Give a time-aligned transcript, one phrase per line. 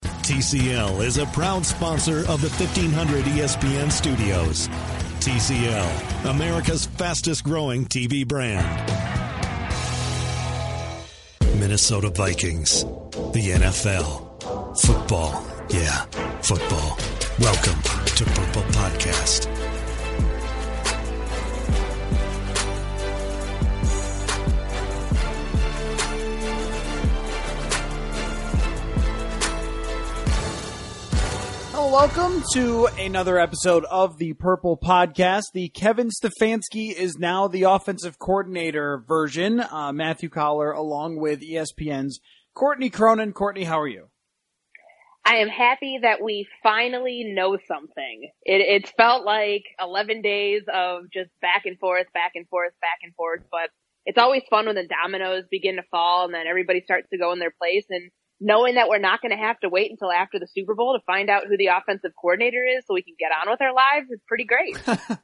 [0.00, 4.68] TCL is a proud sponsor of the 1500 ESPN studios.
[5.20, 8.64] TCL, America's fastest growing TV brand.
[11.58, 12.84] Minnesota Vikings,
[13.32, 15.44] the NFL, football.
[15.70, 16.04] Yeah,
[16.42, 16.98] football.
[17.38, 17.82] Welcome
[18.16, 19.55] to Purple Podcast.
[31.96, 35.44] Welcome to another episode of the Purple Podcast.
[35.54, 39.60] The Kevin Stefanski is now the offensive coordinator version.
[39.60, 42.20] Uh, Matthew Coller, along with ESPN's
[42.52, 43.32] Courtney Cronin.
[43.32, 44.08] Courtney, how are you?
[45.24, 48.30] I am happy that we finally know something.
[48.44, 52.98] It, it's felt like 11 days of just back and forth, back and forth, back
[53.04, 53.70] and forth, but
[54.04, 57.32] it's always fun when the dominoes begin to fall and then everybody starts to go
[57.32, 60.38] in their place and knowing that we're not going to have to wait until after
[60.38, 63.30] the Super Bowl to find out who the offensive coordinator is so we can get
[63.30, 64.78] on with our lives is pretty great.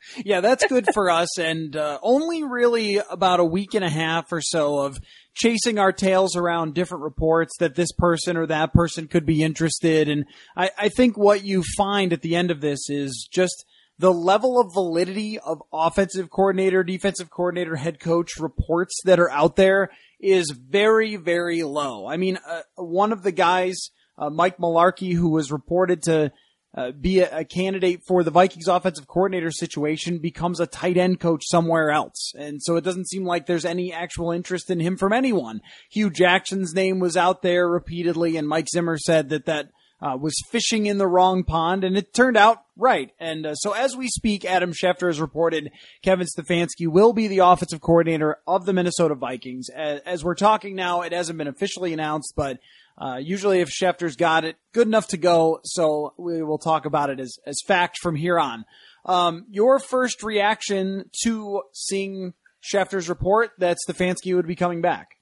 [0.24, 1.38] yeah, that's good for us.
[1.38, 4.98] And uh, only really about a week and a half or so of
[5.34, 10.08] chasing our tails around different reports that this person or that person could be interested.
[10.08, 10.24] And
[10.56, 13.67] I, I think what you find at the end of this is just
[14.02, 19.55] the level of validity of offensive coordinator, defensive coordinator, head coach reports that are out
[19.55, 22.08] there is very, very low.
[22.08, 26.33] I mean, uh, one of the guys, uh, Mike Mularkey, who was reported to
[26.77, 31.20] uh, be a, a, candidate for the Vikings offensive coordinator situation becomes a tight end
[31.20, 32.33] coach somewhere else.
[32.36, 35.61] And so it doesn't seem like there's any actual interest in him from anyone.
[35.91, 39.68] Hue Jackson's name was out there repeatedly and Mike Zimmer said that that
[40.02, 43.13] uh, was fishing in the wrong pond, and it turned out right.
[43.20, 45.70] And uh, so, as we speak, Adam Schefter has reported
[46.02, 49.68] Kevin Stefanski will be the offensive coordinator of the Minnesota Vikings.
[49.68, 52.58] As, as we're talking now, it hasn't been officially announced, but
[52.98, 57.08] uh, usually, if Schefter's got it good enough to go, so we will talk about
[57.08, 58.64] it as as fact from here on.
[59.05, 65.17] Um, your first reaction to seeing Schefter's report that Stefanski would be coming back?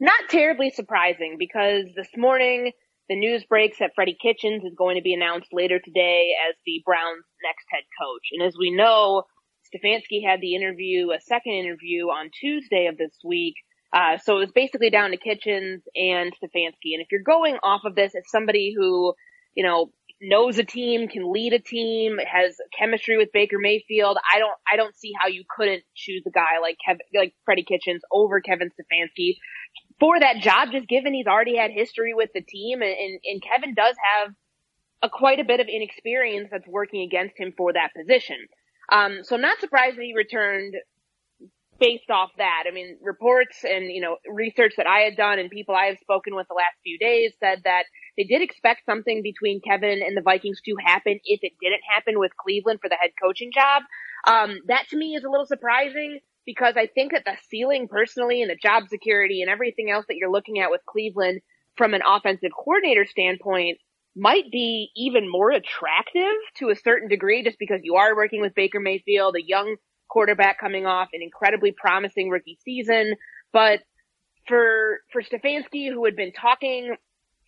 [0.00, 2.72] Not terribly surprising because this morning
[3.08, 6.82] the news breaks that Freddie Kitchens is going to be announced later today as the
[6.84, 8.28] Browns' next head coach.
[8.32, 9.24] And as we know,
[9.74, 13.54] Stefanski had the interview, a second interview on Tuesday of this week.
[13.92, 16.92] Uh, so it was basically down to Kitchens and Stefanski.
[16.92, 19.14] And if you're going off of this as somebody who,
[19.54, 24.38] you know, knows a team, can lead a team, has chemistry with Baker Mayfield, I
[24.38, 28.02] don't, I don't see how you couldn't choose a guy like Kevin, like Freddie Kitchens
[28.12, 29.36] over Kevin Stefanski
[30.00, 33.42] for that job, just given he's already had history with the team, and, and, and
[33.42, 34.34] Kevin does have
[35.02, 38.36] a quite a bit of inexperience that's working against him for that position.
[38.90, 40.74] Um, so not surprised that he returned
[41.78, 42.64] based off that.
[42.68, 45.98] I mean, reports and, you know, research that I had done and people I have
[45.98, 47.84] spoken with the last few days said that
[48.16, 52.18] they did expect something between Kevin and the Vikings to happen if it didn't happen
[52.18, 53.82] with Cleveland for the head coaching job.
[54.26, 58.40] Um, that to me is a little surprising because I think that the ceiling personally
[58.40, 61.42] and the job security and everything else that you're looking at with Cleveland
[61.76, 63.76] from an offensive coordinator standpoint
[64.16, 68.54] might be even more attractive to a certain degree just because you are working with
[68.54, 69.76] Baker Mayfield, a young
[70.08, 73.12] quarterback coming off an incredibly promising rookie season.
[73.52, 73.80] But
[74.46, 76.96] for, for Stefanski, who had been talking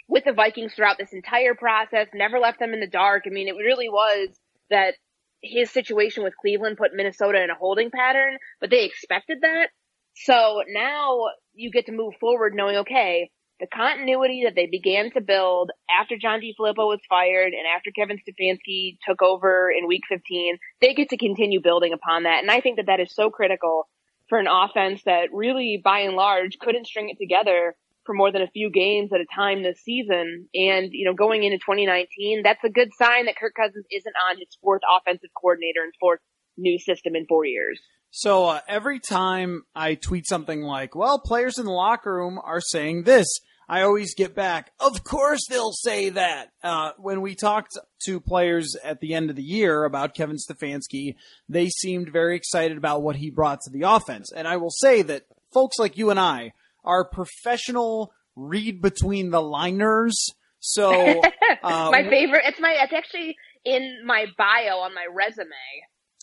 [0.08, 3.22] with the Vikings throughout this entire process, never left them in the dark.
[3.26, 4.28] I mean, it really was
[4.68, 4.96] that
[5.42, 9.68] his situation with Cleveland put Minnesota in a holding pattern, but they expected that.
[10.14, 15.20] So now you get to move forward knowing, okay, the continuity that they began to
[15.20, 20.58] build after John DeFilippo was fired and after Kevin Stefanski took over in week 15,
[20.80, 22.40] they get to continue building upon that.
[22.40, 23.86] And I think that that is so critical
[24.28, 28.42] for an offense that really, by and large, couldn't string it together for more than
[28.42, 30.48] a few games at a time this season.
[30.54, 34.38] And, you know, going into 2019, that's a good sign that Kirk Cousins isn't on
[34.38, 36.20] his fourth offensive coordinator and fourth
[36.56, 37.80] new system in four years.
[38.10, 42.60] So uh, every time I tweet something like, well, players in the locker room are
[42.60, 43.26] saying this,
[43.68, 46.48] I always get back, of course they'll say that.
[46.60, 51.14] Uh, when we talked to players at the end of the year about Kevin Stefanski,
[51.48, 54.32] they seemed very excited about what he brought to the offense.
[54.32, 55.22] And I will say that
[55.52, 56.52] folks like you and I
[56.84, 60.16] are professional read between the liners.
[60.60, 61.30] So, uh,
[61.90, 65.48] my favorite, it's my, it's actually in my bio on my resume.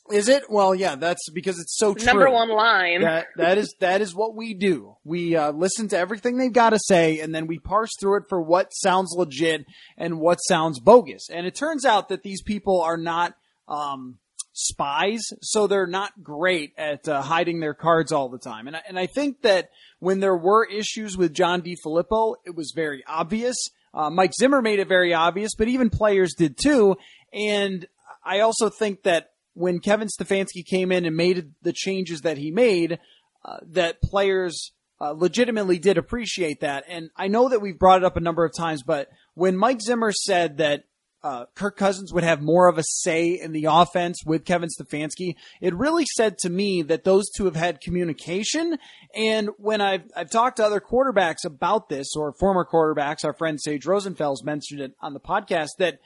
[0.10, 0.44] Is it?
[0.50, 2.06] Well, yeah, that's because it's so true.
[2.06, 3.02] Number one line.
[3.02, 4.96] That, that is, that is what we do.
[5.04, 8.24] We, uh, listen to everything they've got to say and then we parse through it
[8.30, 9.66] for what sounds legit
[9.98, 11.30] and what sounds bogus.
[11.30, 13.34] And it turns out that these people are not,
[13.68, 14.18] um,
[14.60, 18.66] spies, so they're not great at uh, hiding their cards all the time.
[18.66, 19.70] And I, and I think that
[20.00, 23.56] when there were issues with John DeFilippo, it was very obvious.
[23.94, 26.98] Uh, Mike Zimmer made it very obvious, but even players did too.
[27.32, 27.86] And
[28.26, 32.50] I also think that when Kevin Stefanski came in and made the changes that he
[32.50, 32.98] made,
[33.46, 36.84] uh, that players uh, legitimately did appreciate that.
[36.88, 39.82] And I know that we've brought it up a number of times, but when Mike
[39.82, 40.86] Zimmer said that
[41.24, 45.36] uh, Kirk Cousins would have more of a say in the offense with Kevin Stefanski,
[45.62, 48.78] it really said to me that those two have had communication.
[49.16, 53.60] And when I've, I've talked to other quarterbacks about this, or former quarterbacks, our friend
[53.60, 56.00] Sage Rosenfels mentioned it on the podcast, that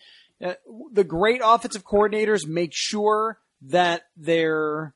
[0.43, 0.53] uh,
[0.91, 4.95] the great offensive coordinators make sure that their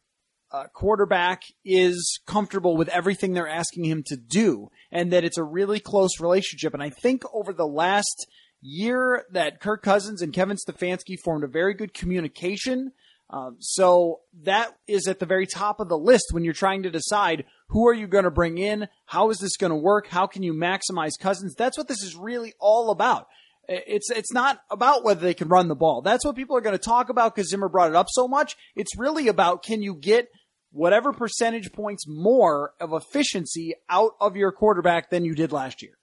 [0.51, 5.43] uh, quarterback is comfortable with everything they're asking him to do and that it's a
[5.43, 6.73] really close relationship.
[6.73, 8.27] And I think over the last
[8.61, 12.91] year that Kirk Cousins and Kevin Stefanski formed a very good communication.
[13.29, 16.91] Um, so that is at the very top of the list when you're trying to
[16.91, 18.87] decide who are you going to bring in?
[19.05, 20.07] How is this going to work?
[20.07, 21.55] How can you maximize Cousins?
[21.55, 23.27] That's what this is really all about.
[23.67, 26.03] It's it's not about whether they can run the ball.
[26.03, 28.55] That's what people are going to talk about because Zimmer brought it up so much.
[28.75, 30.27] It's really about can you get
[30.71, 35.97] whatever percentage points more of efficiency out of your quarterback than you did last year.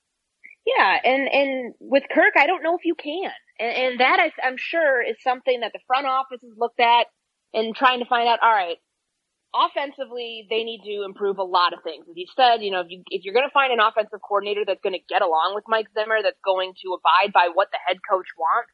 [0.66, 4.32] Yeah, and and with Kirk, I don't know if you can, and, and that I,
[4.46, 7.06] I'm sure is something that the front office has looked at
[7.52, 8.38] and trying to find out.
[8.42, 8.76] All right,
[9.54, 12.06] offensively, they need to improve a lot of things.
[12.08, 14.62] As you said, you know, if you if you're going to find an offensive coordinator
[14.66, 17.78] that's going to get along with Mike Zimmer, that's going to abide by what the
[17.86, 18.70] head coach wants,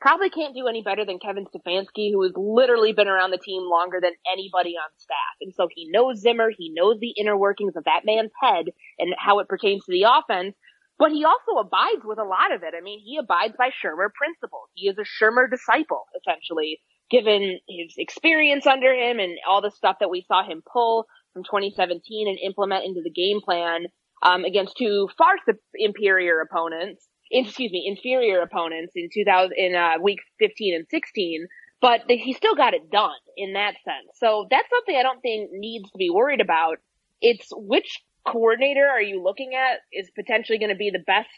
[0.00, 3.62] probably can't do any better than Kevin Stefanski, who has literally been around the team
[3.62, 5.36] longer than anybody on staff.
[5.40, 8.66] And so he knows Zimmer, he knows the inner workings of that man's head
[8.98, 10.54] and how it pertains to the offense.
[10.98, 12.74] But he also abides with a lot of it.
[12.76, 14.68] I mean, he abides by Shurmur principles.
[14.74, 16.80] He is a Shurmur disciple, essentially,
[17.10, 21.44] given his experience under him and all the stuff that we saw him pull from
[21.44, 23.86] 2017 and implement into the game plan
[24.22, 25.34] um, against two far
[25.76, 27.08] superior opponents.
[27.30, 31.46] Excuse me, inferior opponents in 2000 in uh, week 15 and 16.
[31.80, 34.10] But he still got it done in that sense.
[34.14, 36.78] So that's something I don't think needs to be worried about.
[37.20, 41.28] It's which coordinator are you looking at is potentially going to be the best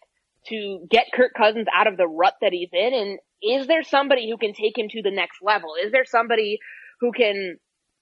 [0.49, 2.95] to get Kirk Cousins out of the rut that he's in?
[2.95, 5.71] And is there somebody who can take him to the next level?
[5.83, 6.59] Is there somebody
[7.01, 7.59] who can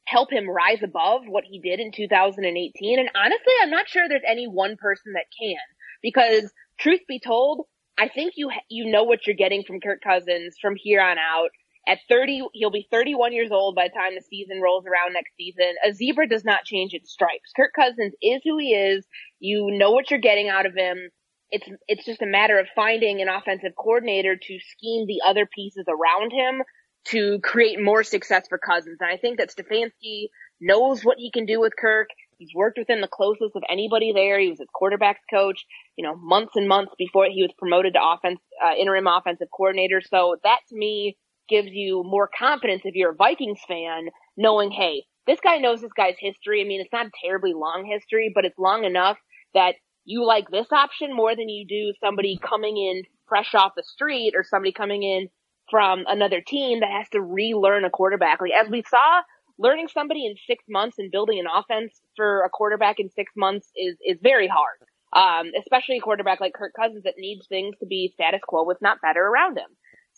[0.06, 2.98] help him rise above what he did in 2018?
[2.98, 5.56] And honestly, I'm not sure there's any one person that can
[6.02, 7.66] because truth be told,
[7.98, 11.50] I think you, you know what you're getting from Kirk Cousins from here on out.
[11.86, 15.32] At 30, he'll be 31 years old by the time the season rolls around next
[15.36, 15.74] season.
[15.84, 17.50] A zebra does not change its stripes.
[17.56, 19.04] Kirk Cousins is who he is.
[19.40, 21.10] You know what you're getting out of him.
[21.50, 25.84] It's, it's just a matter of finding an offensive coordinator to scheme the other pieces
[25.88, 26.62] around him
[27.06, 28.98] to create more success for Cousins.
[29.00, 30.28] And I think that Stefanski
[30.60, 32.08] knows what he can do with Kirk.
[32.38, 34.38] He's worked with him the closest of anybody there.
[34.38, 35.64] He was his quarterbacks coach,
[35.96, 40.00] you know, months and months before he was promoted to offense, uh, interim offensive coordinator.
[40.00, 41.16] So that to me
[41.52, 44.06] gives you more confidence if you're a Vikings fan,
[44.38, 46.62] knowing, hey, this guy knows this guy's history.
[46.62, 49.18] I mean, it's not a terribly long history, but it's long enough
[49.54, 53.84] that you like this option more than you do somebody coming in fresh off the
[53.84, 55.28] street or somebody coming in
[55.70, 58.40] from another team that has to relearn a quarterback.
[58.40, 59.22] Like as we saw,
[59.58, 63.70] learning somebody in six months and building an offense for a quarterback in six months
[63.76, 64.78] is is very hard.
[65.14, 68.78] Um, especially a quarterback like Kirk Cousins that needs things to be status quo with
[68.80, 69.68] not better around him.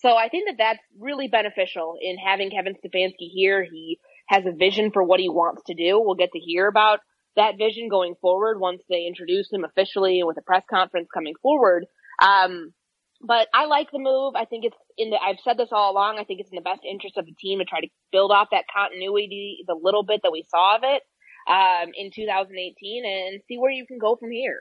[0.05, 3.65] So I think that that's really beneficial in having Kevin Stefanski here.
[3.65, 5.99] He has a vision for what he wants to do.
[5.99, 7.01] We'll get to hear about
[7.37, 11.87] that vision going forward once they introduce him officially with a press conference coming forward.
[12.23, 12.75] Um,
[13.23, 14.35] but I like the move.
[14.37, 16.19] I think it's in the, I've said this all along.
[16.19, 18.49] I think it's in the best interest of the team to try to build off
[18.53, 21.03] that continuity, the little bit that we saw of it,
[21.49, 24.61] um, in 2018 and see where you can go from here.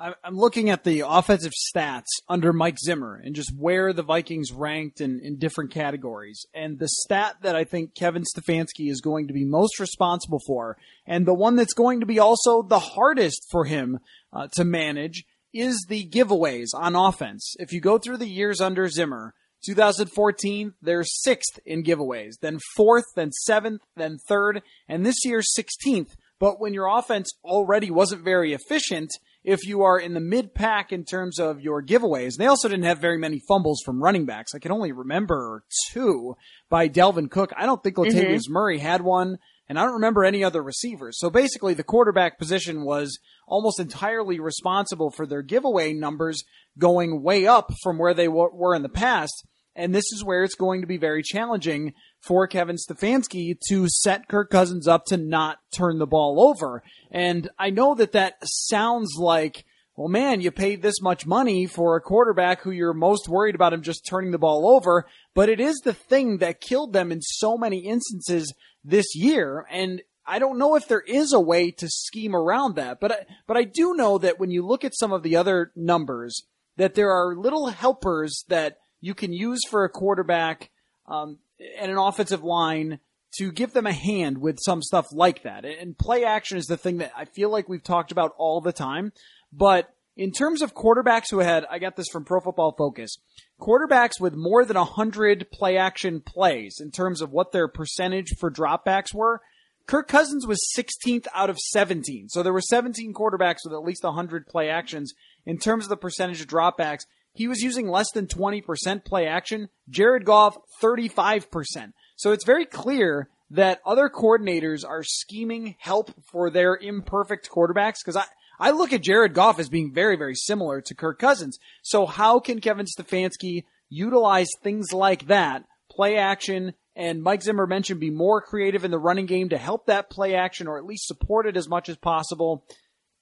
[0.00, 5.00] I'm looking at the offensive stats under Mike Zimmer and just where the Vikings ranked
[5.00, 6.46] in, in different categories.
[6.54, 10.76] And the stat that I think Kevin Stefanski is going to be most responsible for,
[11.04, 13.98] and the one that's going to be also the hardest for him
[14.32, 17.56] uh, to manage, is the giveaways on offense.
[17.58, 19.34] If you go through the years under Zimmer,
[19.66, 26.10] 2014, they're sixth in giveaways, then fourth, then seventh, then third, and this year 16th.
[26.38, 29.10] But when your offense already wasn't very efficient,
[29.48, 32.36] if you are in the mid pack in terms of your giveaways.
[32.36, 34.54] They also didn't have very many fumbles from running backs.
[34.54, 36.36] I can only remember two
[36.68, 37.54] by Dalvin Cook.
[37.56, 38.52] I don't think Latavius mm-hmm.
[38.52, 41.18] Murray had one, and I don't remember any other receivers.
[41.18, 46.44] So basically, the quarterback position was almost entirely responsible for their giveaway numbers
[46.78, 49.46] going way up from where they were in the past.
[49.78, 54.26] And this is where it's going to be very challenging for Kevin Stefanski to set
[54.26, 56.82] Kirk Cousins up to not turn the ball over.
[57.12, 59.64] And I know that that sounds like,
[59.96, 63.72] well, man, you paid this much money for a quarterback who you're most worried about
[63.72, 67.22] him just turning the ball over, but it is the thing that killed them in
[67.22, 68.52] so many instances
[68.84, 69.64] this year.
[69.70, 73.26] And I don't know if there is a way to scheme around that, but I,
[73.46, 76.42] but I do know that when you look at some of the other numbers,
[76.76, 80.70] that there are little helpers that you can use for a quarterback
[81.06, 81.38] um,
[81.78, 83.00] and an offensive line
[83.38, 85.64] to give them a hand with some stuff like that.
[85.64, 88.72] And play action is the thing that I feel like we've talked about all the
[88.72, 89.12] time.
[89.52, 93.16] But in terms of quarterbacks who had, I got this from Pro Football Focus,
[93.60, 98.50] quarterbacks with more than 100 play action plays in terms of what their percentage for
[98.50, 99.40] dropbacks were,
[99.86, 102.28] Kirk Cousins was 16th out of 17.
[102.28, 105.14] So there were 17 quarterbacks with at least 100 play actions.
[105.46, 107.06] In terms of the percentage of dropbacks,
[107.38, 109.68] he was using less than 20% play action.
[109.88, 111.92] Jared Goff, 35%.
[112.16, 118.16] So it's very clear that other coordinators are scheming help for their imperfect quarterbacks because
[118.16, 118.24] I,
[118.58, 121.60] I look at Jared Goff as being very, very similar to Kirk Cousins.
[121.82, 128.00] So how can Kevin Stefanski utilize things like that, play action, and Mike Zimmer mentioned
[128.00, 131.06] be more creative in the running game to help that play action or at least
[131.06, 132.64] support it as much as possible?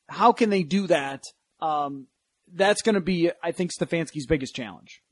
[0.08, 1.23] How can they do that?
[1.61, 2.06] Um,
[2.53, 5.03] that's going to be, I think, Stefanski's biggest challenge.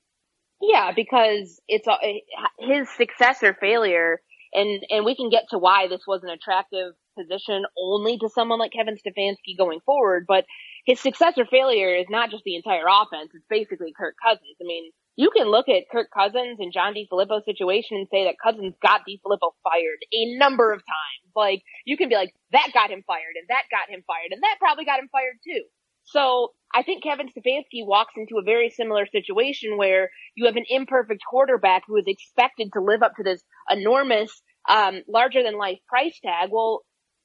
[0.61, 2.23] Yeah, because it's a,
[2.59, 4.21] his success or failure,
[4.53, 8.59] and and we can get to why this was an attractive position only to someone
[8.59, 10.25] like Kevin Stefanski going forward.
[10.26, 10.45] But
[10.87, 14.57] his success or failure is not just the entire offense; it's basically Kirk Cousins.
[14.61, 18.41] I mean, you can look at Kirk Cousins and John DeFilippo's situation and say that
[18.43, 21.29] Cousins got DeFilippo fired a number of times.
[21.37, 24.43] Like you can be like that got him fired, and that got him fired, and
[24.43, 25.64] that probably got him fired too.
[26.04, 30.64] So I think Kevin Stefanski walks into a very similar situation where you have an
[30.68, 35.78] imperfect quarterback who is expected to live up to this enormous, um, larger than life
[35.88, 36.50] price tag.
[36.52, 36.82] Well,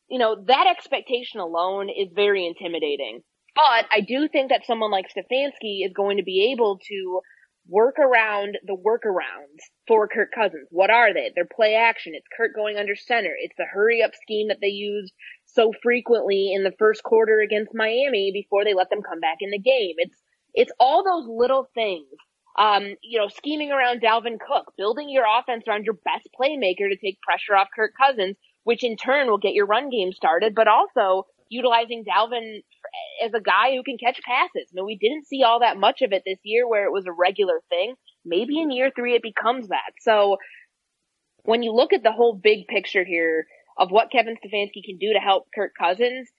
[0.10, 3.22] you know, that expectation alone is very intimidating.
[3.56, 7.22] But I do think that someone like Stefanski is going to be able to
[7.68, 10.68] work around the workarounds for Kirk Cousins.
[10.72, 11.32] What are they?
[11.36, 12.14] They're play action.
[12.16, 13.32] It's Kirk going under center.
[13.40, 15.14] It's the hurry up scheme that they used
[15.54, 19.52] so frequently in the first quarter against Miami before they let them come back in
[19.52, 19.96] the game.
[19.98, 20.18] It's
[20.54, 22.08] it's all those little things.
[22.58, 26.98] Um, you know, scheming around Dalvin Cook, building your offense around your best playmaker to
[26.98, 30.68] take pressure off Kirk Cousins, which in turn will get your run game started, but
[30.68, 32.60] also utilizing Dalvin
[33.24, 34.70] as a guy who can catch passes.
[34.74, 37.12] No, we didn't see all that much of it this year where it was a
[37.12, 37.96] regular thing.
[38.26, 39.94] Maybe in year three it becomes that.
[40.02, 40.38] So
[41.44, 43.46] when you look at the whole big picture here,
[43.80, 46.30] of what Kevin Stefanski can do to help Kirk Cousins,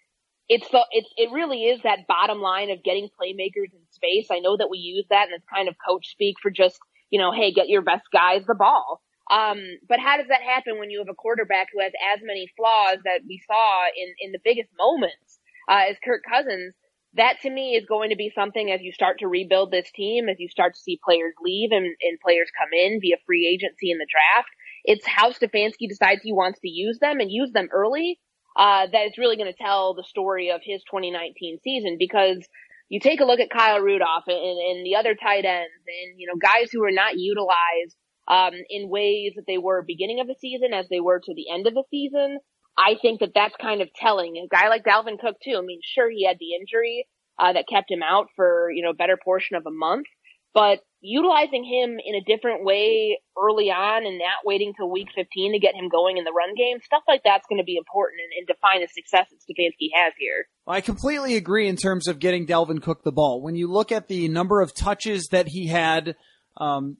[0.49, 4.26] it's the, it's, it really is that bottom line of getting playmakers in space.
[4.30, 6.78] I know that we use that and it's kind of coach speak for just,
[7.09, 9.00] you know, hey, get your best guys the ball.
[9.30, 12.52] Um, but how does that happen when you have a quarterback who has as many
[12.56, 16.75] flaws that we saw in, in the biggest moments, uh, as Kirk Cousins?
[17.14, 20.28] That to me is going to be something as you start to rebuild this team,
[20.28, 23.90] as you start to see players leave and, and players come in via free agency
[23.90, 24.50] in the draft
[24.84, 28.18] it's how Stefanski decides he wants to use them and use them early.
[28.56, 32.46] Uh, that is really going to tell the story of his 2019 season because
[32.88, 36.26] you take a look at Kyle Rudolph and, and the other tight ends and, you
[36.26, 37.96] know, guys who are not utilized,
[38.28, 41.50] um, in ways that they were beginning of the season as they were to the
[41.52, 42.38] end of the season.
[42.78, 44.37] I think that that's kind of telling.
[44.37, 45.56] A guy like Dalvin Cook too.
[45.58, 47.06] I mean, sure, he had the injury,
[47.40, 50.06] uh, that kept him out for, you know, better portion of a month,
[50.54, 55.52] but utilizing him in a different way early on and not waiting till week 15
[55.52, 58.21] to get him going in the run game, stuff like that's going to be important
[58.21, 60.47] and, and define the success that Stefanski has here.
[60.66, 63.40] I completely agree in terms of getting Dalvin Cook the ball.
[63.40, 66.16] When you look at the number of touches that he had,
[66.59, 66.97] um,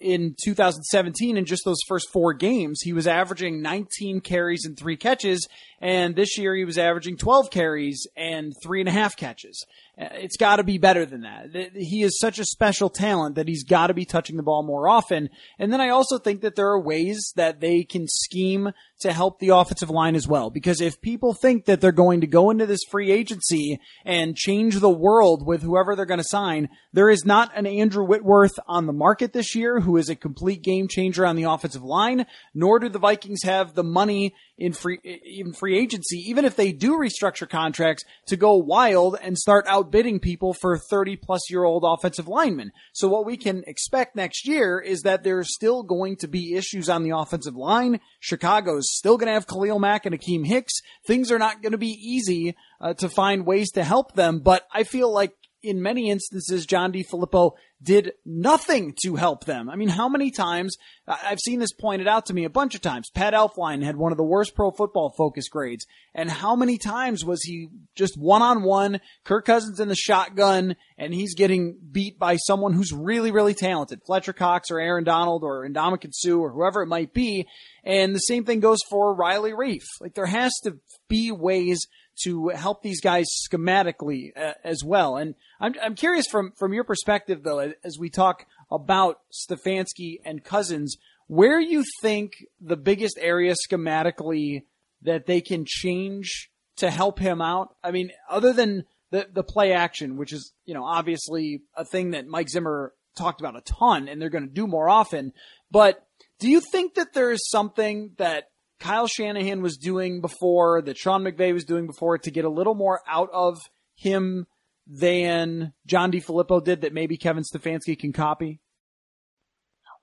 [0.00, 4.96] in 2017 in just those first four games, he was averaging 19 carries and three
[4.96, 5.48] catches.
[5.80, 9.64] And this year he was averaging 12 carries and three and a half catches.
[9.96, 11.72] Uh, it's got to be better than that.
[11.74, 14.88] He is such a special talent that he's got to be touching the ball more
[14.88, 15.30] often.
[15.58, 19.38] And then I also think that there are ways that they can scheme to help
[19.38, 20.50] the offensive line as well.
[20.50, 24.80] Because if people think that they're going to go into this free agency and change
[24.80, 28.86] the world with whoever they're going to sign, there is not an Andrew Whitworth on
[28.86, 32.78] the market this year who is a complete game changer on the offensive line, nor
[32.78, 36.98] do the Vikings have the money in free, in free agency, even if they do
[36.98, 42.28] restructure contracts to go wild and start outbidding people for 30 plus year old offensive
[42.28, 42.70] linemen.
[42.92, 46.88] So what we can expect next year is that there's still going to be issues
[46.88, 48.00] on the offensive line.
[48.20, 50.74] Chicago's still going to have Khalil Mack and Akiem Hicks.
[51.06, 54.66] Things are not going to be easy uh, to find ways to help them, but
[54.72, 55.32] I feel like
[55.64, 57.52] in many instances, John DeFilippo
[57.82, 59.68] did nothing to help them.
[59.68, 62.80] I mean, how many times, I've seen this pointed out to me a bunch of
[62.80, 63.10] times.
[63.14, 65.86] Pat Elflein had one of the worst pro football focus grades.
[66.14, 70.76] And how many times was he just one on one, Kirk Cousins in the shotgun,
[70.96, 74.00] and he's getting beat by someone who's really, really talented.
[74.06, 77.46] Fletcher Cox or Aaron Donald or Ndamukong Suh or whoever it might be.
[77.82, 79.84] And the same thing goes for Riley Reiff.
[80.00, 80.78] Like there has to
[81.08, 81.86] be ways
[82.22, 85.16] to help these guys schematically uh, as well.
[85.16, 90.44] And I'm, I'm curious from, from your perspective though, as we talk about Stefanski and
[90.44, 94.64] Cousins, where you think the biggest area schematically
[95.02, 97.74] that they can change to help him out?
[97.82, 102.12] I mean, other than the, the play action, which is, you know, obviously a thing
[102.12, 105.32] that Mike Zimmer talked about a ton and they're going to do more often.
[105.70, 106.04] But
[106.40, 108.50] do you think that there is something that
[108.80, 112.74] Kyle Shanahan was doing before, that Sean McVay was doing before to get a little
[112.74, 113.58] more out of
[113.96, 114.46] him
[114.86, 118.60] than John DeFilippo did that maybe Kevin Stefanski can copy?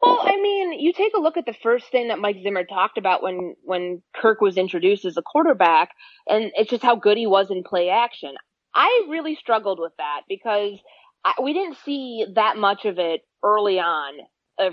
[0.01, 2.98] Well, I mean, you take a look at the first thing that Mike Zimmer talked
[2.98, 5.90] about when when Kirk was introduced as a quarterback,
[6.28, 8.34] and it's just how good he was in play action.
[8.74, 10.80] I really struggled with that because
[11.24, 14.13] I, we didn't see that much of it early on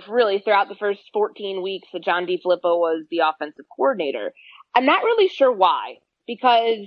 [0.09, 4.33] really throughout the first 14 weeks that John DeFilippo was the offensive coordinator.
[4.75, 6.87] I'm not really sure why, because,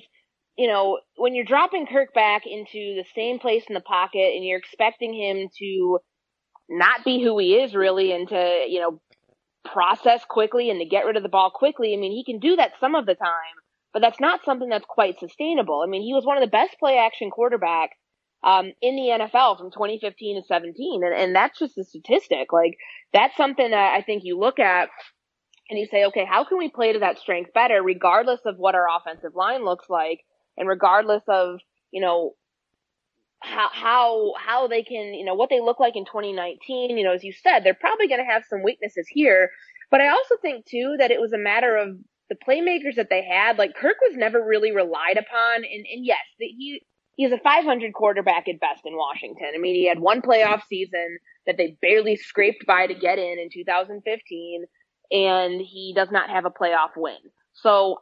[0.58, 4.46] you know, when you're dropping Kirk back into the same place in the pocket and
[4.46, 6.00] you're expecting him to
[6.70, 9.02] not be who he is really and to, you know,
[9.66, 12.56] process quickly and to get rid of the ball quickly, I mean, he can do
[12.56, 13.58] that some of the time,
[13.94, 15.84] but that's not something that's quite sustainable.
[15.86, 17.90] I mean, he was one of the best play action quarterbacks
[18.44, 21.04] um, in the NFL from 2015 to 17.
[21.04, 22.52] And, and that's just a statistic.
[22.52, 22.78] Like
[23.14, 24.90] that's something that I think you look at
[25.70, 28.76] and you say, okay, how can we play to that strength better regardless of what
[28.76, 30.22] our offensive line looks like
[30.58, 31.60] and regardless of,
[31.92, 32.34] you know,
[33.40, 36.98] how, how, how they can, you know, what they look like in 2019.
[36.98, 39.52] You know, as you said, they're probably going to have some weaknesses here.
[39.90, 41.98] But I also think too that it was a matter of
[42.30, 43.58] the playmakers that they had.
[43.58, 45.56] Like Kirk was never really relied upon.
[45.58, 46.84] And, and yes, the, he,
[47.16, 49.52] he's a 500 quarterback at best in Washington.
[49.56, 53.38] I mean, he had one playoff season that they barely scraped by to get in
[53.40, 54.66] in 2015,
[55.12, 57.18] and he does not have a playoff win.
[57.54, 57.98] So,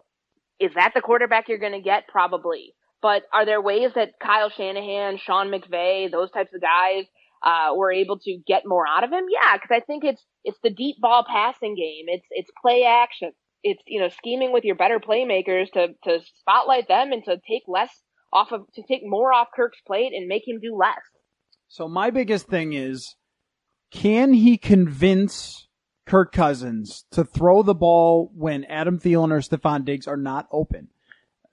[0.59, 2.07] is that the quarterback you're going to get?
[2.07, 2.73] Probably.
[3.01, 7.05] But are there ways that Kyle Shanahan, Sean McVay, those types of guys
[7.43, 9.25] uh, were able to get more out of him?
[9.29, 12.05] Yeah, because I think it's it's the deep ball passing game.
[12.07, 13.31] It's it's play action.
[13.63, 17.63] It's you know scheming with your better playmakers to to spotlight them and to take
[17.67, 17.91] less
[18.31, 21.01] off of to take more off Kirk's plate and make him do less.
[21.67, 23.15] So my biggest thing is
[23.91, 25.67] can he convince
[26.05, 30.89] Kirk Cousins to throw the ball when Adam Thielen or Stefon Diggs are not open?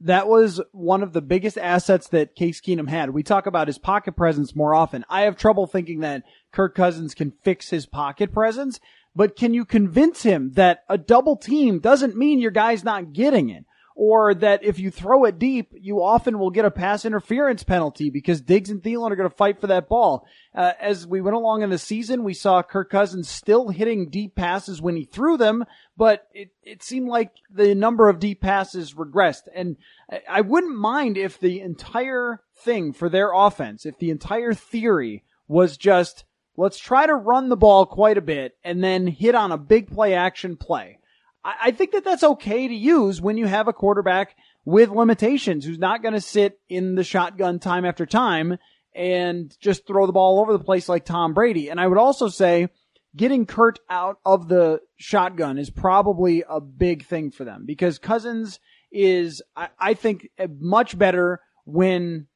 [0.01, 3.11] That was one of the biggest assets that Case Keenum had.
[3.11, 5.07] We talk about his pocket presence more often.
[5.09, 8.79] I have trouble thinking that Kirk Cousins can fix his pocket presence,
[9.15, 13.49] but can you convince him that a double team doesn't mean your guy's not getting
[13.49, 13.65] it?
[13.99, 18.11] Or that if you throw it deep, you often will get a pass interference penalty
[18.11, 20.27] because Diggs and Thielen are going to fight for that ball.
[20.55, 24.35] Uh, as we went along in the season, we saw Kirk Cousins still hitting deep
[24.35, 25.65] passes when he threw them,
[25.97, 29.49] but it, it seemed like the number of deep passes regressed.
[29.55, 29.79] And
[30.13, 35.25] I, I wouldn't mind if the entire thing for their offense, if the entire theory
[35.49, 39.53] was just, let's try to run the ball quite a bit and then hit on
[39.53, 40.99] a big play action play.
[41.47, 45.79] I, think that that's okay to use when you have a quarterback with limitations who's
[45.79, 48.59] not going to sit in the shotgun time after time
[48.95, 51.71] and just throw the ball all over the place like Tom Brady.
[51.71, 52.69] And I would also say
[53.15, 58.59] getting Kirk out of the shotgun is probably a big thing for them because Cousins
[58.91, 60.29] is, I, I think,
[60.59, 62.27] much better when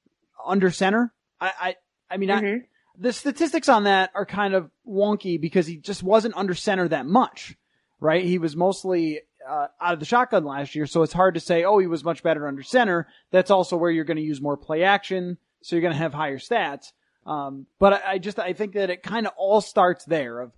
[0.47, 1.13] under center.
[1.41, 1.77] I, I,
[2.11, 2.47] I mean, mm-hmm.
[2.47, 6.87] I, the statistics on that are kind of wonky because he just wasn't under center
[6.89, 7.57] that much
[8.01, 8.25] right?
[8.25, 11.65] He was mostly uh, out of the shotgun last year, so it's hard to say,
[11.65, 13.07] oh, he was much better under center.
[13.31, 16.15] That's also where you're going to use more play action so you're going to have
[16.15, 16.93] higher stats.
[17.27, 20.53] Um, but I, I just I think that it kind of all starts there of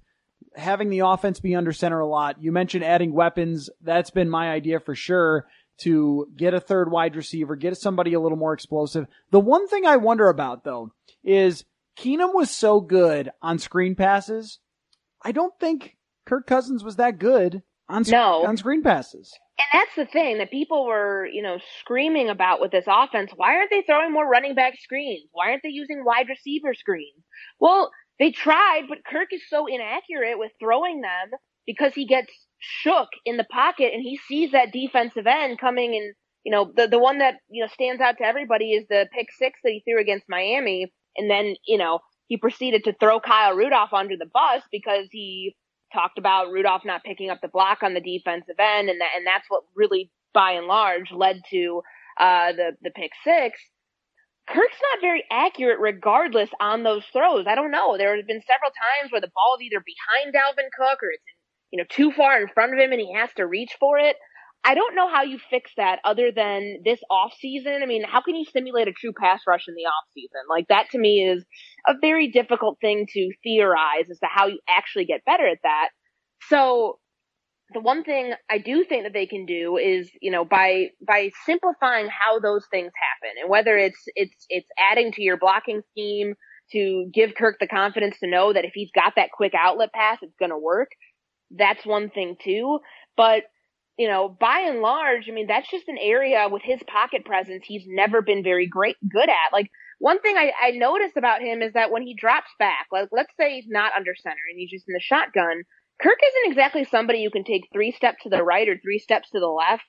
[0.55, 2.43] having the offense be under center a lot.
[2.43, 3.71] You mentioned adding weapons.
[3.81, 5.47] That's been my idea for sure
[5.79, 9.07] to get a third wide receiver, get somebody a little more explosive.
[9.31, 10.93] The one thing I wonder about though
[11.25, 11.65] is
[11.97, 14.59] Keenum was so good on screen passes.
[15.23, 18.47] I don't think Kirk Cousins was that good on, no.
[18.47, 19.33] on screen passes.
[19.59, 23.33] And that's the thing that people were, you know, screaming about with this offense.
[23.35, 25.29] Why aren't they throwing more running back screens?
[25.33, 27.23] Why aren't they using wide receiver screens?
[27.61, 31.31] Well, they tried, but Kirk is so inaccurate with throwing them
[31.67, 36.15] because he gets shook in the pocket and he sees that defensive end coming and,
[36.45, 39.29] you know, the, the one that, you know, stands out to everybody is the pick
[39.33, 40.93] six that he threw against Miami.
[41.17, 45.55] And then, you know, he proceeded to throw Kyle Rudolph under the bus because he
[45.93, 49.27] talked about Rudolph not picking up the block on the defensive end, and that and
[49.27, 51.83] that's what really, by and large, led to
[52.19, 53.59] uh, the the pick six.
[54.49, 57.47] Kirk's not very accurate, regardless on those throws.
[57.47, 57.97] I don't know.
[57.97, 61.25] There have been several times where the ball's either behind Dalvin Cook or it's
[61.71, 64.17] you know too far in front of him, and he has to reach for it.
[64.65, 67.81] I don't know how you fix that other than this off season.
[67.83, 70.43] I mean, how can you simulate a true pass rush in the off season?
[70.49, 71.45] Like that to me is
[71.89, 75.89] a very difficult thing to theorize as to how you actually get better at that.
[76.49, 77.01] So
[77.75, 81.31] the one thing I do think that they can do is, you know, by by
[81.45, 86.35] simplifying how those things happen and whether it's it's it's adding to your blocking scheme
[86.71, 90.19] to give Kirk the confidence to know that if he's got that quick outlet pass,
[90.23, 90.89] it's going to work.
[91.51, 92.79] That's one thing too.
[93.17, 93.43] But
[93.99, 97.65] you know, by and large, I mean, that's just an area with his pocket presence
[97.67, 99.53] he's never been very great, good at.
[99.53, 103.09] Like, one thing I, I noticed about him is that when he drops back, like,
[103.13, 105.63] let's say he's not under center and he's just in the shotgun,
[106.03, 109.31] Kirk isn't exactly somebody you can take three steps to the right or three steps
[109.31, 109.85] to the left,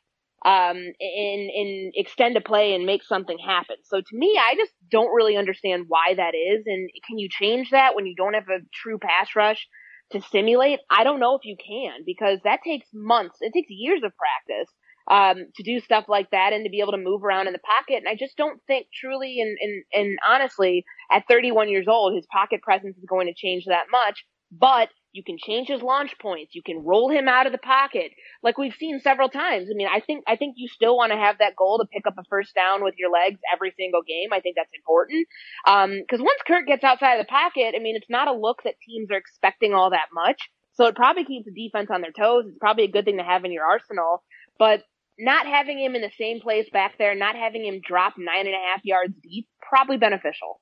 [0.46, 3.78] um, and, and extend a play and make something happen.
[3.86, 6.63] So to me, I just don't really understand why that is.
[6.68, 9.68] And can you change that when you don't have a true pass rush?
[10.13, 13.38] To simulate, I don't know if you can because that takes months.
[13.41, 14.73] It takes years of practice
[15.10, 17.60] um, to do stuff like that and to be able to move around in the
[17.60, 17.97] pocket.
[17.97, 22.26] And I just don't think truly and, and, and honestly, at 31 years old, his
[22.32, 24.23] pocket presence is going to change that much.
[24.52, 26.56] But you can change his launch points.
[26.56, 29.69] You can roll him out of the pocket, like we've seen several times.
[29.71, 32.08] I mean, I think I think you still want to have that goal to pick
[32.08, 34.34] up a first down with your legs every single game.
[34.34, 35.28] I think that's important
[35.65, 38.63] because um, once Kirk gets outside of the pocket, I mean, it's not a look
[38.63, 40.49] that teams are expecting all that much.
[40.73, 42.45] So it probably keeps the defense on their toes.
[42.47, 44.23] It's probably a good thing to have in your arsenal,
[44.58, 44.84] but
[45.19, 48.56] not having him in the same place back there, not having him drop nine and
[48.56, 50.60] a half yards deep, probably beneficial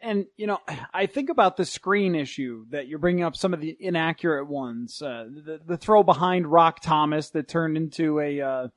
[0.00, 0.60] and you know,
[0.94, 5.02] I think about the screen issue that you're bringing up some of the inaccurate ones.
[5.02, 8.68] Uh, the the throw behind Roc Thomas that turned into a uh,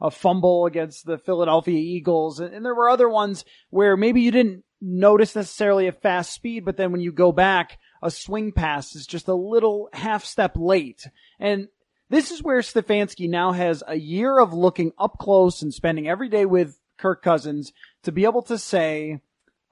[0.00, 4.30] a fumble against the Philadelphia Eagles, and, and there were other ones where maybe you
[4.30, 8.94] didn't notice necessarily a fast speed, but then when you go back, a swing pass
[8.94, 11.08] is just a little half step late,
[11.40, 11.68] and
[12.10, 16.28] this is where Stefanski now has a year of looking up close and spending every
[16.28, 17.72] day with Kirk Cousins
[18.04, 19.20] to be able to say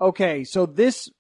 [0.00, 1.11] okay, so this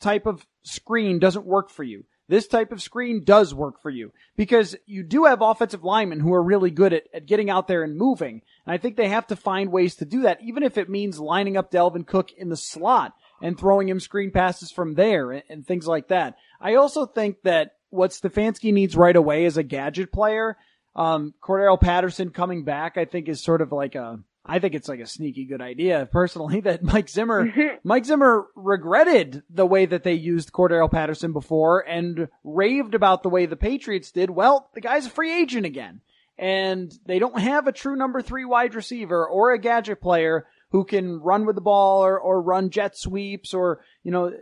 [0.00, 2.04] type of screen doesn't work for you.
[2.28, 6.32] This type of screen does work for you because you do have offensive linemen who
[6.32, 8.42] are really good at, at getting out there and moving.
[8.64, 11.18] And I think they have to find ways to do that, even if it means
[11.18, 15.42] lining up Dalvin Cook in the slot and throwing him screen passes from there and,
[15.50, 16.36] and things like that.
[16.60, 20.56] I also think that what Stefanski needs right away is a gadget player.
[20.94, 24.88] Um, Cordarrelle Patterson coming back, I think is sort of like a, I think it's
[24.88, 27.52] like a sneaky good idea personally that Mike Zimmer,
[27.84, 33.28] Mike Zimmer regretted the way that they used Cordarrelle Patterson before and raved about the
[33.28, 34.30] way the Patriots did.
[34.30, 36.00] Well, the guy's a free agent again
[36.38, 40.84] and they don't have a true number three wide receiver or a gadget player who
[40.84, 44.32] can run with the ball or, or run jet sweeps or, you know,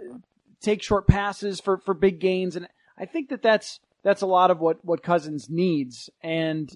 [0.60, 2.56] take short passes for, for big gains.
[2.56, 6.08] And I think that that's, that's a lot of what, what Cousins needs.
[6.22, 6.70] And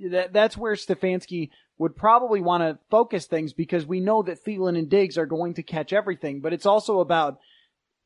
[0.00, 4.76] that, that's where Stefanski would probably want to focus things because we know that Thielen
[4.76, 7.38] and Diggs are going to catch everything, but it's also about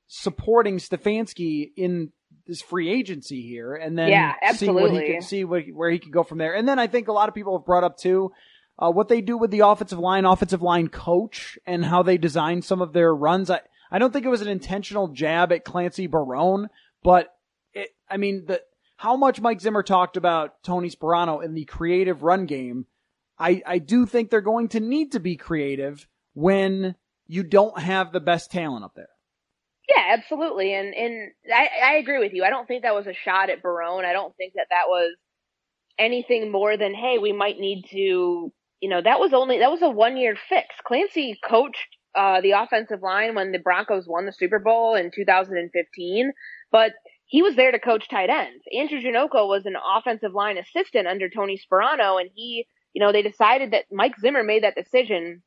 [0.07, 2.13] supporting Stefanski in
[2.47, 5.99] this free agency here and then yeah, see what he can see what, where he
[5.99, 6.55] could go from there.
[6.55, 8.33] And then I think a lot of people have brought up too,
[8.79, 12.61] uh, what they do with the offensive line, offensive line coach and how they design
[12.63, 13.49] some of their runs.
[13.49, 16.69] I, I don't think it was an intentional jab at Clancy Barone,
[17.03, 17.35] but
[17.73, 18.61] it, I mean, the,
[18.97, 22.87] how much Mike Zimmer talked about Tony Sparano in the creative run game
[23.39, 26.95] I, I do think they're going to need to be creative when
[27.27, 29.09] you don't have the best talent up there.
[29.89, 30.75] Yeah, absolutely.
[30.75, 32.45] And, and I, I agree with you.
[32.45, 34.05] I don't think that was a shot at Barone.
[34.05, 35.17] I don't think that that was
[35.99, 39.83] anything more than, hey, we might need to, you know, that was only, that was
[39.83, 40.69] a one year fix.
[40.87, 46.33] Clancy coached uh, the offensive line when the Broncos won the Super Bowl in 2015,
[46.71, 46.93] but
[47.27, 48.63] he was there to coach tight ends.
[48.77, 53.23] Andrew Janocko was an offensive line assistant under Tony Sparano, and he, you know, they
[53.23, 55.43] decided that Mike Zimmer made that decision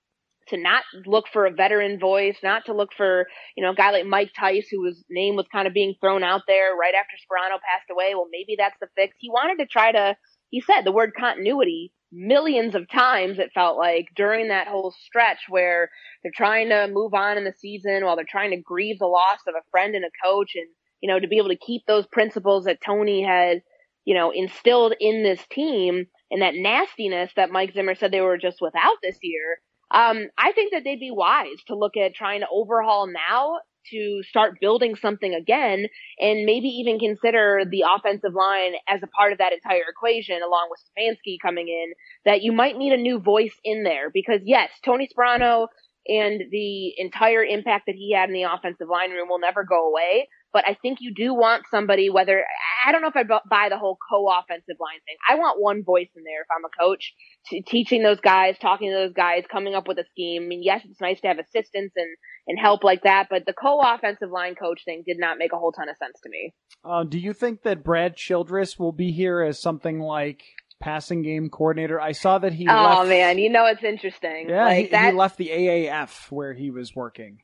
[0.49, 3.91] to not look for a veteran voice, not to look for, you know, a guy
[3.91, 7.15] like Mike Tice, who whose name was kind of being thrown out there right after
[7.17, 8.13] Sparano passed away.
[8.13, 9.15] Well, maybe that's the fix.
[9.19, 10.15] He wanted to try to,
[10.49, 15.39] he said the word continuity millions of times it felt like during that whole stretch
[15.49, 15.89] where
[16.23, 19.39] they're trying to move on in the season while they're trying to grieve the loss
[19.47, 20.67] of a friend and a coach and
[21.01, 23.61] you know to be able to keep those principles that Tony had
[24.05, 26.05] you know instilled in this team
[26.35, 29.59] and that nastiness that Mike Zimmer said they were just without this year
[29.91, 33.59] um, I think that they'd be wise to look at trying to overhaul now
[33.91, 35.85] to start building something again
[36.19, 40.67] and maybe even consider the offensive line as a part of that entire equation along
[40.69, 41.93] with Stefanski coming in
[42.25, 45.67] that you might need a new voice in there because yes, Tony Sparano
[46.07, 49.89] and the entire impact that he had in the offensive line room will never go
[49.89, 50.27] away.
[50.55, 52.45] But I think you do want somebody, whether,
[52.85, 55.17] I don't know if I buy the whole co-offensive line thing.
[55.29, 57.13] I want one voice in there if I'm a coach,
[57.45, 60.43] t- teaching those guys, talking to those guys, coming up with a scheme.
[60.43, 62.07] I mean, yes, it's nice to have assistants and,
[62.47, 65.73] and help like that, but the co-offensive line coach thing did not make a whole
[65.73, 66.53] ton of sense to me.
[66.85, 70.45] Uh, do you think that Brad Childress will be here as something like
[70.79, 71.99] passing game coordinator.
[71.99, 72.67] I saw that he.
[72.69, 74.49] Oh left, man, you know it's interesting.
[74.49, 77.39] Yeah, like he, that, he left the AAF where he was working.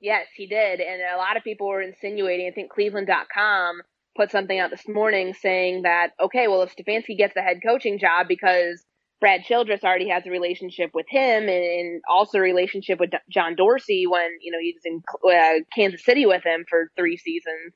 [0.00, 2.46] Yes, he did, and a lot of people were insinuating.
[2.46, 3.80] I think Cleveland.com
[4.16, 7.98] put something out this morning saying that okay, well if Stefanski gets the head coaching
[7.98, 8.84] job because
[9.20, 13.56] Brad Childress already has a relationship with him and, and also a relationship with John
[13.56, 17.74] Dorsey when you know he was in uh, Kansas City with him for three seasons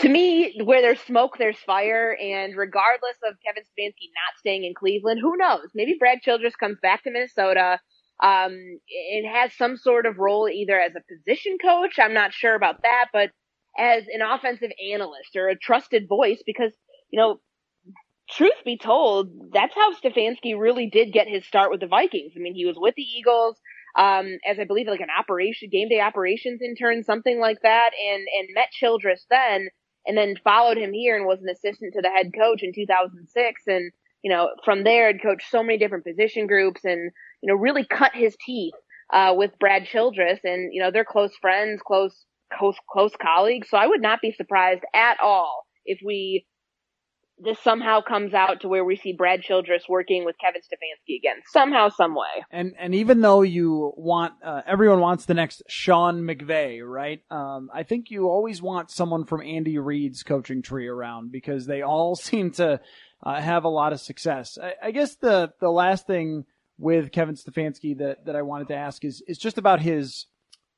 [0.00, 2.16] to me, where there's smoke, there's fire.
[2.20, 5.68] And regardless of Kevin Stefanski not staying in Cleveland, who knows?
[5.74, 7.78] Maybe Brad Childress comes back to Minnesota
[8.22, 11.98] um, and has some sort of role either as a position coach.
[11.98, 13.30] I'm not sure about that, but
[13.78, 16.72] as an offensive analyst or a trusted voice, because,
[17.10, 17.40] you know,
[18.30, 22.32] truth be told, that's how Stefanski really did get his start with the Vikings.
[22.36, 23.56] I mean, he was with the Eagles
[23.98, 28.26] um, as I believe like an operation, game day operations intern, something like that, and
[28.38, 29.68] and met Childress then
[30.06, 33.62] and then followed him here and was an assistant to the head coach in 2006.
[33.66, 37.10] And, you know, from there had coached so many different position groups and,
[37.42, 38.74] you know, really cut his teeth,
[39.12, 42.24] uh, with Brad Childress and, you know, they're close friends, close,
[42.56, 43.68] close, close colleagues.
[43.70, 46.46] So I would not be surprised at all if we
[47.42, 51.36] this somehow comes out to where we see Brad Childress working with Kevin Stefanski again,
[51.52, 52.44] somehow, some way.
[52.50, 57.22] And and even though you want uh, everyone wants the next Sean McVay, right?
[57.30, 61.82] Um, I think you always want someone from Andy Reid's coaching tree around because they
[61.82, 62.80] all seem to
[63.22, 64.58] uh, have a lot of success.
[64.60, 66.44] I, I, guess the the last thing
[66.78, 70.26] with Kevin Stefanski that that I wanted to ask is is just about his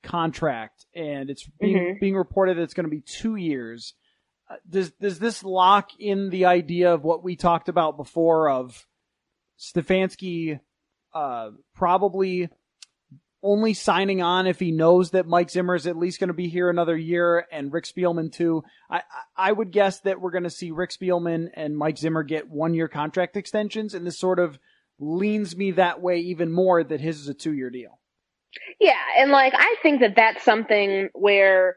[0.02, 1.98] contract, and it's being mm-hmm.
[2.00, 3.94] being reported that it's going to be two years
[4.68, 8.86] does does this lock in the idea of what we talked about before of
[9.58, 10.60] Stefanski
[11.14, 12.48] uh, probably
[13.42, 16.48] only signing on if he knows that Mike Zimmer is at least going to be
[16.48, 18.62] here another year and Rick Spielman too.
[18.90, 19.02] I
[19.36, 22.74] I would guess that we're going to see Rick Spielman and Mike Zimmer get one
[22.74, 24.58] year contract extensions, and this sort of
[24.98, 27.98] leans me that way even more that his is a two year deal.
[28.80, 31.76] Yeah, and like I think that that's something where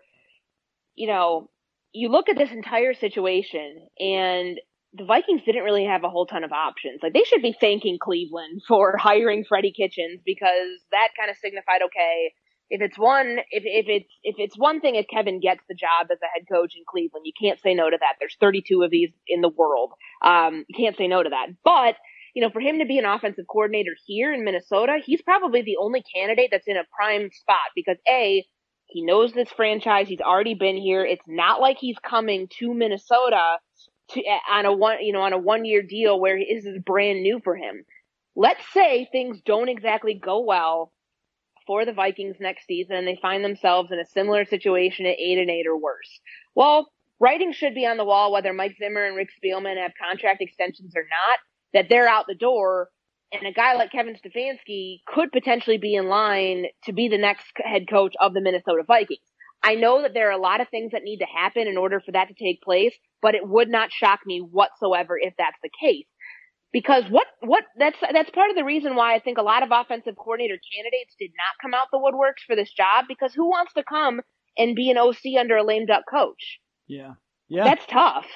[0.94, 1.50] you know
[1.94, 4.60] you look at this entire situation and
[4.98, 7.00] the Vikings didn't really have a whole ton of options.
[7.02, 11.82] Like they should be thanking Cleveland for hiring Freddie Kitchens because that kind of signified
[11.86, 12.34] okay,
[12.70, 16.08] if it's one if if it's if it's one thing if Kevin gets the job
[16.12, 18.16] as a head coach in Cleveland, you can't say no to that.
[18.20, 19.94] There's 32 of these in the world.
[20.24, 21.48] Um, you can't say no to that.
[21.64, 21.96] But
[22.34, 25.78] you know, for him to be an offensive coordinator here in Minnesota, he's probably the
[25.80, 28.46] only candidate that's in a prime spot because a
[28.88, 30.08] he knows this franchise.
[30.08, 31.04] He's already been here.
[31.04, 33.58] It's not like he's coming to Minnesota
[34.10, 37.22] to on a one, you know, on a one year deal where this is brand
[37.22, 37.84] new for him.
[38.36, 40.92] Let's say things don't exactly go well
[41.66, 45.40] for the Vikings next season and they find themselves in a similar situation at eight
[45.40, 46.20] and eight or worse.
[46.54, 50.42] Well, writing should be on the wall whether Mike Zimmer and Rick Spielman have contract
[50.42, 51.40] extensions or not,
[51.74, 52.90] that they're out the door
[53.32, 57.52] and a guy like Kevin Stefanski could potentially be in line to be the next
[57.58, 59.20] head coach of the Minnesota Vikings.
[59.64, 62.00] I know that there are a lot of things that need to happen in order
[62.00, 65.70] for that to take place, but it would not shock me whatsoever if that's the
[65.82, 66.06] case.
[66.72, 69.70] Because what, what, that's, that's part of the reason why I think a lot of
[69.72, 73.74] offensive coordinator candidates did not come out the woodworks for this job because who wants
[73.74, 74.22] to come
[74.56, 76.60] and be an OC under a lame duck coach?
[76.86, 77.14] Yeah.
[77.48, 77.64] Yeah.
[77.64, 78.28] That's tough.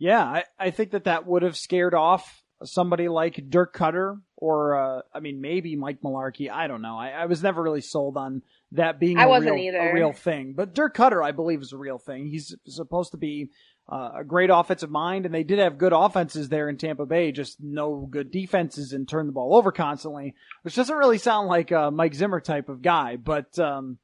[0.00, 0.24] Yeah.
[0.24, 5.02] I, I think that that would have scared off somebody like Dirk Koetter or, uh,
[5.14, 6.50] I mean, maybe Mike Mularkey.
[6.50, 6.98] I don't know.
[6.98, 9.90] I, I was never really sold on that being I a, wasn't real, either.
[9.90, 10.52] a real thing.
[10.54, 12.26] But Dirk Koetter, I believe, is a real thing.
[12.26, 13.50] He's supposed to be
[13.90, 17.32] uh, a great offensive mind, and they did have good offenses there in Tampa Bay,
[17.32, 21.70] just no good defenses and turn the ball over constantly, which doesn't really sound like
[21.70, 23.16] a Mike Zimmer type of guy.
[23.16, 23.98] But, um,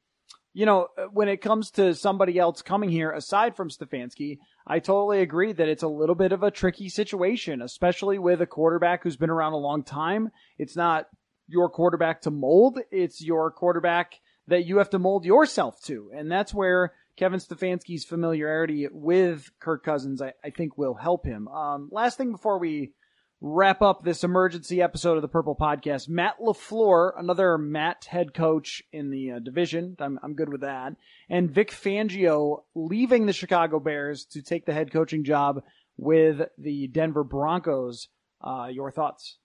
[0.55, 5.21] you know, when it comes to somebody else coming here aside from Stefanski, I totally
[5.21, 9.19] agree that it's a little bit of a tricky situation, especially with a quarterback who's
[9.19, 10.31] been around a long time.
[10.57, 11.07] It's not
[11.49, 14.15] your quarterback to mold, it's your quarterback
[14.49, 16.11] that you have to mold yourself to.
[16.15, 21.49] And that's where Kevin Stefanski's familiarity with Kirk Cousins, I, I think, will help him.
[21.49, 22.93] Um, last thing before we
[23.41, 28.83] wrap up this emergency episode of the Purple Podcast, Matt LaFleur, another Matt head coach
[28.93, 29.97] in the uh, division.
[29.99, 30.95] I'm, I'm good with that.
[31.29, 35.63] And Vic Fangio leaving the Chicago Bears to take the head coaching job
[35.97, 38.09] with the Denver Broncos.
[38.41, 39.39] Uh, your thoughts?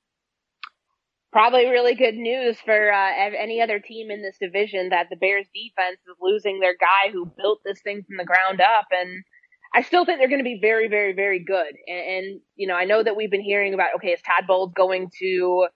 [1.31, 5.45] Probably really good news for uh, any other team in this division that the Bears
[5.53, 8.87] defense is losing their guy who built this thing from the ground up.
[8.91, 9.23] And
[9.75, 11.73] I still think they're going to be very, very, very good.
[11.87, 14.73] And, and, you know, I know that we've been hearing about, okay, is Todd Bowles
[14.75, 15.67] going to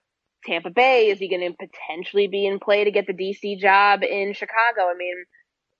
[0.44, 1.10] Tampa Bay?
[1.10, 4.90] Is he going to potentially be in play to get the DC job in Chicago?
[4.90, 5.24] I mean,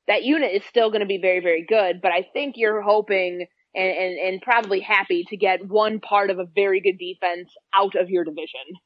[0.07, 3.47] that unit is still going to be very, very good, but I think you're hoping
[3.75, 7.97] and, and, and probably happy to get one part of a very good defense out
[7.97, 8.79] of your division.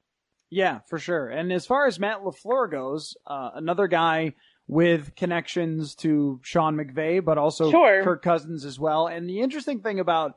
[0.50, 1.28] Yeah, for sure.
[1.28, 4.34] And as far as Matt LaFleur goes, uh, another guy
[4.66, 8.02] with connections to Sean McVay, but also Sure.
[8.04, 9.06] Kirk Cousins as well.
[9.06, 10.36] And the interesting thing about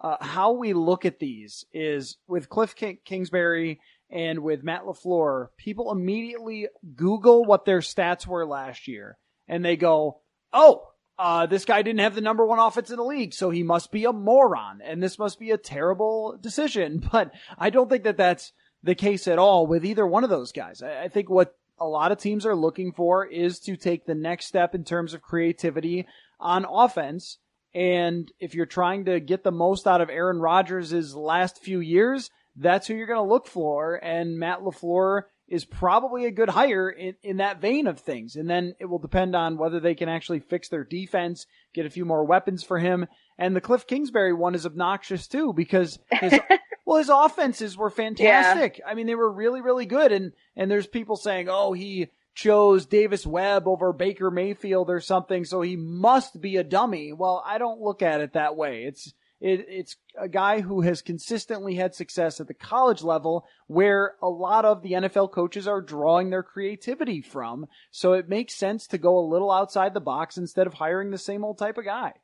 [0.00, 5.48] uh, how we look at these is with Cliff King- Kingsbury and with Matt LaFleur,
[5.56, 10.20] people immediately Google what their stats were last year and they go,
[10.52, 10.86] oh,
[11.18, 13.92] uh, this guy didn't have the number one offense in the league, so he must
[13.92, 17.02] be a moron and this must be a terrible decision.
[17.12, 20.52] But I don't think that that's the case at all with either one of those
[20.52, 20.82] guys.
[20.82, 24.14] I, I think what a lot of teams are looking for is to take the
[24.14, 26.06] next step in terms of creativity
[26.38, 27.38] on offense.
[27.74, 32.30] And if you're trying to get the most out of Aaron Rodgers' last few years,
[32.56, 33.94] that's who you're going to look for.
[33.94, 38.36] And Matt LaFleur is probably a good hire in, in that vein of things.
[38.36, 41.90] And then it will depend on whether they can actually fix their defense, get a
[41.90, 43.06] few more weapons for him.
[43.38, 46.38] And the Cliff Kingsbury one is obnoxious too because his
[46.90, 48.80] well, his offenses were fantastic.
[48.84, 50.10] I mean, they were really, really good.
[50.10, 55.44] And and there's people saying, oh, he chose Davis Webb over Baker Mayfield or something,
[55.44, 57.12] so he must be a dummy.
[57.12, 58.86] Well, I don't look at it that way.
[58.86, 64.16] It's it, it's a guy who has consistently had success at the college level where
[64.20, 67.66] a lot of the NFL coaches are drawing their creativity from.
[67.92, 71.18] So it makes sense to go a little outside the box instead of hiring the
[71.18, 72.14] same old type of guy.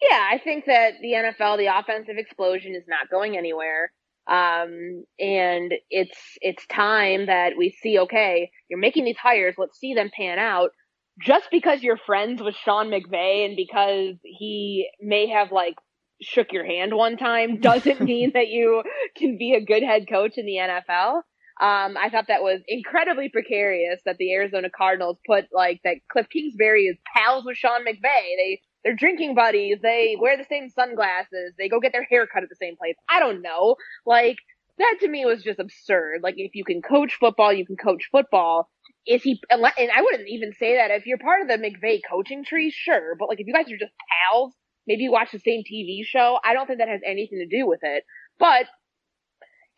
[0.00, 3.92] Yeah, I think that the NFL, the offensive explosion is not going anywhere.
[4.28, 9.54] Um, and it's, it's time that we see, okay, you're making these hires.
[9.58, 10.70] Let's see them pan out.
[11.20, 15.74] Just because you're friends with Sean McVay and because he may have like
[16.20, 18.82] shook your hand one time doesn't mean that you
[19.16, 21.22] can be a good head coach in the NFL.
[21.60, 26.28] Um, I thought that was incredibly precarious that the Arizona Cardinals put like that Cliff
[26.32, 28.36] Kingsbury is pals with Sean McVay.
[28.36, 29.78] They they're drinking buddies.
[29.82, 31.54] They wear the same sunglasses.
[31.58, 32.94] They go get their hair cut at the same place.
[33.08, 33.76] I don't know.
[34.06, 34.36] Like
[34.78, 36.20] that to me was just absurd.
[36.22, 38.70] Like if you can coach football, you can coach football.
[39.06, 39.40] Is he?
[39.50, 43.16] And I wouldn't even say that if you're part of the McVay coaching tree, sure.
[43.18, 43.92] But like if you guys are just
[44.30, 44.54] pals,
[44.86, 46.38] maybe you watch the same TV show.
[46.44, 48.04] I don't think that has anything to do with it.
[48.38, 48.66] But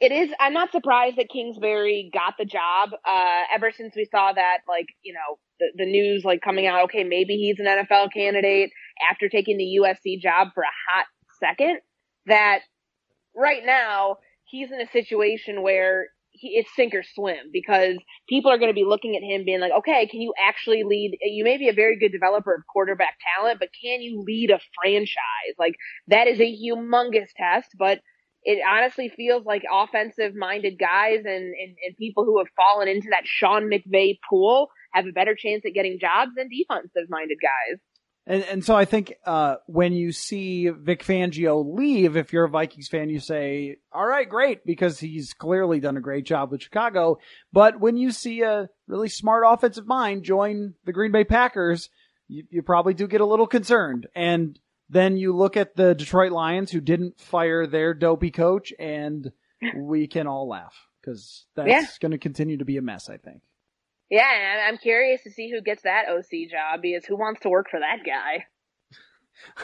[0.01, 0.31] it is.
[0.41, 2.91] I'm not surprised that Kingsbury got the job.
[3.07, 6.85] Uh, ever since we saw that, like you know, the, the news like coming out.
[6.85, 8.71] Okay, maybe he's an NFL candidate
[9.11, 11.07] after taking the USC job for a hot
[11.39, 11.81] second.
[12.27, 12.61] That
[13.37, 17.97] right now he's in a situation where he, it's sink or swim because
[18.29, 21.19] people are going to be looking at him being like, okay, can you actually lead?
[21.21, 24.61] You may be a very good developer of quarterback talent, but can you lead a
[24.81, 25.57] franchise?
[25.59, 25.75] Like
[26.09, 28.01] that is a humongous test, but
[28.43, 33.09] it honestly feels like offensive minded guys and, and, and people who have fallen into
[33.11, 37.79] that Sean McVay pool have a better chance at getting jobs than defensive minded guys.
[38.27, 42.51] And, and so I think uh, when you see Vic Fangio leave, if you're a
[42.51, 46.63] Vikings fan, you say, all right, great, because he's clearly done a great job with
[46.63, 47.19] Chicago.
[47.53, 51.89] But when you see a really smart offensive mind join the Green Bay Packers,
[52.29, 54.07] you, you probably do get a little concerned.
[54.15, 54.59] And
[54.91, 59.31] then you look at the Detroit Lions who didn't fire their dopey coach, and
[59.77, 61.85] we can all laugh because that's Yeah.
[62.01, 63.41] going to continue to be a mess, I think.
[64.11, 67.49] Yeah, and I'm curious to see who gets that OC job because who wants to
[67.49, 68.45] work for that guy?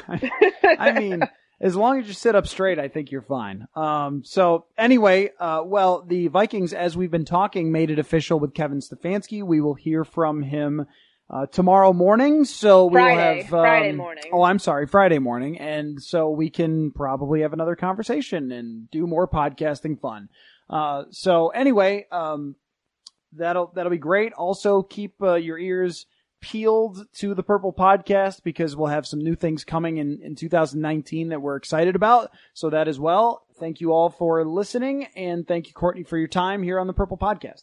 [0.78, 1.20] I mean,
[1.60, 3.66] as long as you sit up straight, I think you're fine.
[3.74, 8.54] Um, so anyway, uh, well, the Vikings, as we've been talking, made it official with
[8.54, 9.42] Kevin Stefanski.
[9.42, 10.86] We will hear from him
[11.28, 12.44] uh, tomorrow morning.
[12.44, 14.24] So we Friday, will have um, Friday morning.
[14.32, 19.06] Oh, I'm sorry, Friday morning, and so we can probably have another conversation and do
[19.06, 20.28] more podcasting fun.
[20.68, 22.56] Uh, so anyway, um,
[23.32, 24.32] that'll that'll be great.
[24.32, 26.06] Also, keep uh, your ears
[26.40, 31.30] peeled to the Purple Podcast because we'll have some new things coming in in 2019
[31.30, 32.30] that we're excited about.
[32.54, 33.46] So that as well.
[33.58, 36.92] Thank you all for listening, and thank you, Courtney, for your time here on the
[36.92, 37.62] Purple Podcast.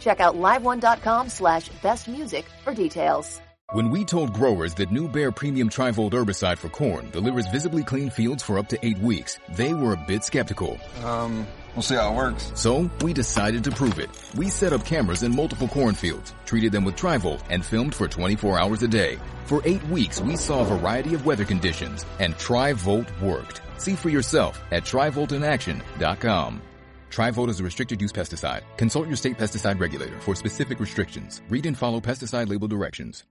[0.00, 3.40] Check out liveone.com slash best music for details.
[3.72, 8.10] When we told growers that New Bayer Premium Trivolt herbicide for corn delivers visibly clean
[8.10, 10.76] fields for up to eight weeks, they were a bit skeptical.
[11.04, 11.46] Um,
[11.76, 12.50] we'll see how it works.
[12.56, 14.10] So we decided to prove it.
[14.34, 18.58] We set up cameras in multiple cornfields, treated them with Trivolt, and filmed for 24
[18.58, 19.20] hours a day.
[19.44, 23.60] For eight weeks, we saw a variety of weather conditions, and Trivolt worked.
[23.78, 26.62] See for yourself at TrivoltInAction.com.
[27.10, 28.62] Trivolt is a restricted use pesticide.
[28.76, 31.42] Consult your state pesticide regulator for specific restrictions.
[31.48, 33.24] Read and follow pesticide label directions.